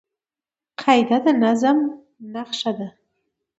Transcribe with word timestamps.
قاعده 0.83 1.17
د 1.23 1.25
نظم 1.43 1.77
نخښه 2.33 2.71
ده. 2.77 2.87